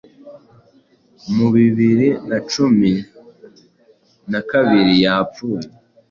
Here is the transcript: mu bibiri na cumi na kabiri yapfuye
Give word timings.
mu 1.35 1.47
bibiri 1.55 2.09
na 2.29 2.37
cumi 2.51 2.91
na 4.31 4.39
kabiri 4.49 4.93
yapfuye 5.05 5.67